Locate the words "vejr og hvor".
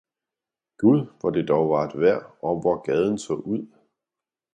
1.99-2.81